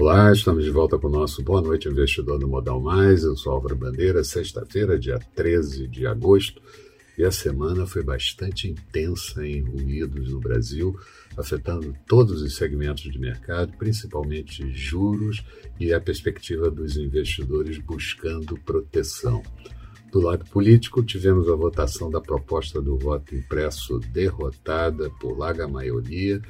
[0.00, 3.22] Olá, estamos de volta com o nosso Boa Noite Investidor no Modal Mais.
[3.22, 6.62] Eu sou Álvaro Bandeira, sexta-feira, dia 13 de agosto,
[7.18, 10.98] e a semana foi bastante intensa em ruídos no Brasil,
[11.36, 15.44] afetando todos os segmentos de mercado, principalmente juros
[15.78, 19.42] e a perspectiva dos investidores buscando proteção.
[20.10, 26.40] Do lado político, tivemos a votação da proposta do voto impresso derrotada por larga maioria,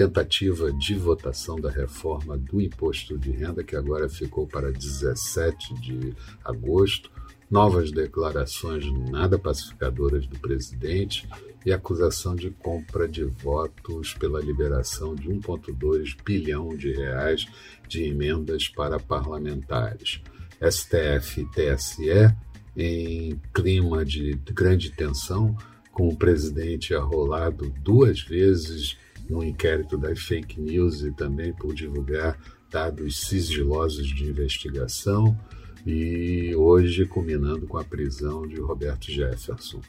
[0.00, 6.14] tentativa de votação da reforma do imposto de renda, que agora ficou para 17 de
[6.42, 7.10] agosto,
[7.50, 11.28] novas declarações nada pacificadoras do presidente
[11.66, 17.46] e acusação de compra de votos pela liberação de 1,2 bilhão de reais
[17.86, 20.22] de emendas para parlamentares.
[20.62, 22.34] STF e TSE,
[22.74, 25.54] em clima de grande tensão,
[25.92, 28.96] com o presidente arrolado duas vezes
[29.30, 32.36] no inquérito das fake news e também por divulgar
[32.68, 35.38] dados sigilosos de investigação,
[35.86, 39.80] e hoje culminando com a prisão de Roberto Jefferson.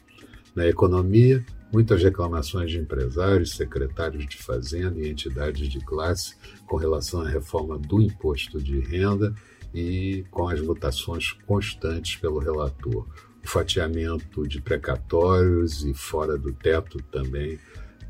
[0.54, 7.22] Na economia, muitas reclamações de empresários, secretários de Fazenda e entidades de classe com relação
[7.22, 9.34] à reforma do imposto de renda
[9.74, 13.06] e com as votações constantes pelo relator.
[13.44, 17.58] O fatiamento de precatórios e fora do teto também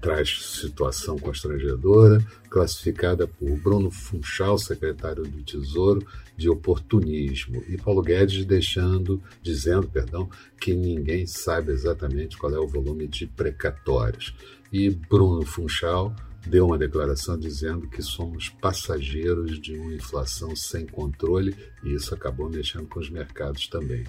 [0.02, 6.04] traz situação constrangedora, classificada por Bruno Funchal, secretário do Tesouro,
[6.36, 10.28] de oportunismo, e Paulo Guedes deixando, dizendo, perdão,
[10.60, 14.34] que ninguém sabe exatamente qual é o volume de precatórios.
[14.72, 16.12] E Bruno Funchal
[16.44, 22.50] deu uma declaração dizendo que somos passageiros de uma inflação sem controle, e isso acabou
[22.50, 24.02] mexendo com os mercados também.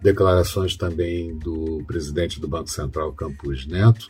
[0.00, 4.08] Declarações também do presidente do Banco Central, Campos Neto,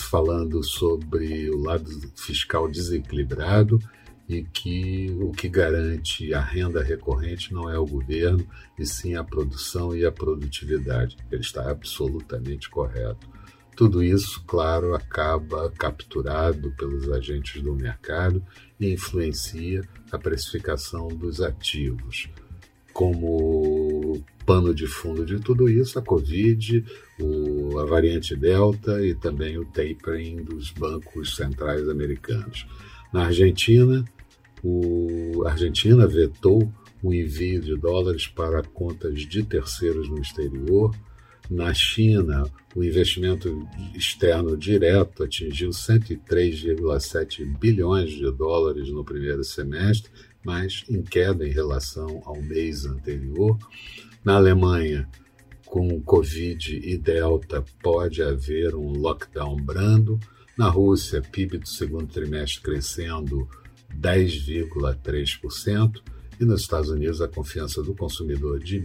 [0.00, 3.78] falando sobre o lado fiscal desequilibrado
[4.28, 8.46] e que o que garante a renda recorrente não é o governo,
[8.78, 11.16] e sim a produção e a produtividade.
[11.30, 13.28] Ele está absolutamente correto.
[13.76, 18.44] Tudo isso, claro, acaba capturado pelos agentes do mercado
[18.78, 22.28] e influencia a precificação dos ativos.
[22.92, 23.81] Como
[24.44, 26.84] pano de fundo de tudo isso, a Covid,
[27.20, 32.66] o, a variante Delta e também o tapering dos bancos centrais americanos.
[33.12, 34.04] Na Argentina,
[34.62, 36.72] o, a Argentina vetou
[37.02, 40.94] o envio de dólares para contas de terceiros no exterior.
[41.50, 50.10] Na China, o investimento externo direto atingiu 103,7 bilhões de dólares no primeiro semestre,
[50.44, 53.56] mas em queda em relação ao mês anterior.
[54.24, 55.08] Na Alemanha,
[55.66, 60.18] com Covid e Delta, pode haver um lockdown brando.
[60.56, 63.48] Na Rússia, PIB do segundo trimestre crescendo
[63.98, 66.02] 10,3%.
[66.40, 68.82] E nos Estados Unidos, a confiança do consumidor de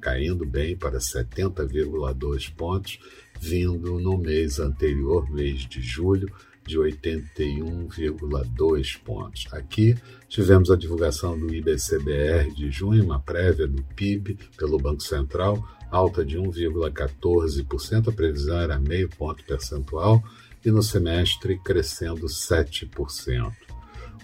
[0.00, 2.98] caindo bem para 70,2 pontos,
[3.40, 6.30] vindo no mês anterior, mês de julho,
[6.66, 9.46] de 81,2 pontos.
[9.52, 9.94] Aqui
[10.28, 16.24] tivemos a divulgação do IBCBR de junho, uma prévia do PIB pelo Banco Central, alta
[16.24, 20.22] de 1,14%, a previsão era meio ponto percentual,
[20.64, 23.52] e no semestre crescendo 7%.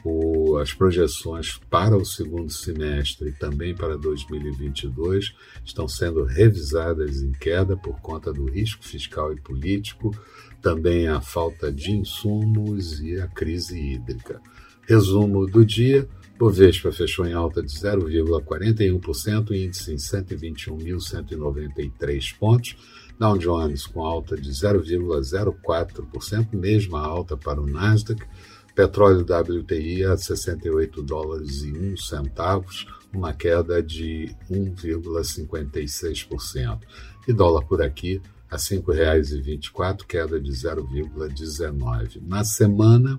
[0.05, 5.35] O, as projeções para o segundo semestre e também para 2022
[5.65, 10.11] estão sendo revisadas em queda por conta do risco fiscal e político,
[10.63, 14.41] também a falta de insumos e a crise hídrica.
[14.87, 16.09] Resumo do dia:
[16.39, 22.77] Bovespa fechou em alta de 0,41%, índice em 121.193 pontos.
[23.19, 28.25] Dow Jones com alta de 0,04%, mesma alta para o Nasdaq.
[28.75, 36.81] Petróleo WTI a 68 dólares e 1 centavos, uma queda de 1,56%.
[37.29, 42.21] E dólar por aqui a R$ 5,24, queda de 0,19.
[42.27, 43.19] Na semana,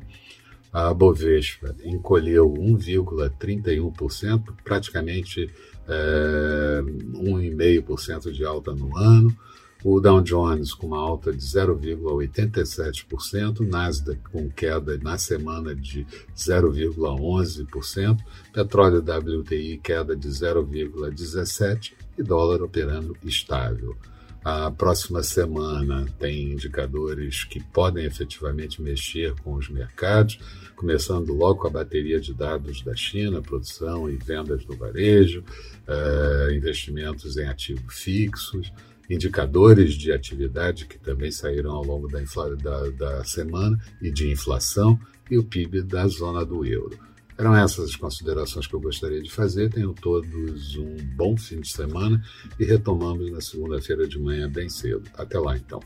[0.71, 5.50] a Bovespa encolheu 1,31%, praticamente
[5.88, 9.36] é, 1,5% de alta no ano.
[9.83, 16.06] O Dow Jones com uma alta de 0,87%, Nasdaq com queda na semana de
[16.36, 18.19] 0,11%,
[18.54, 23.98] petróleo WTI queda de 0,17% e dólar operando estável.
[24.43, 30.39] A próxima semana tem indicadores que podem efetivamente mexer com os mercados,
[30.75, 35.43] começando logo com a bateria de dados da China, produção e vendas no varejo,
[35.88, 38.73] uh, investimentos em ativos fixos,
[39.07, 42.19] indicadores de atividade que também saíram ao longo da,
[42.55, 44.99] da, da semana e de inflação
[45.29, 46.97] e o PIB da zona do euro.
[47.41, 49.67] Eram essas as considerações que eu gostaria de fazer.
[49.71, 52.23] Tenham todos um bom fim de semana
[52.59, 55.09] e retomamos na segunda-feira de manhã bem cedo.
[55.15, 55.79] Até lá, então.